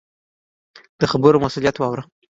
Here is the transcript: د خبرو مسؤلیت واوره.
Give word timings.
د 0.99 1.01
خبرو 1.11 1.43
مسؤلیت 1.45 1.75
واوره. 1.77 2.03